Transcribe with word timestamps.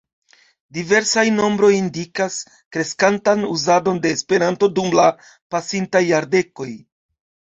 Diversaj 0.77 1.23
nombroj 1.33 1.69
indikas 1.79 2.37
kreskantan 2.77 3.45
uzadon 3.57 4.01
de 4.05 4.13
Esperanto 4.19 4.69
dum 4.79 4.89
la 5.01 5.05
pasintaj 5.57 6.05
jardekoj. 6.09 6.69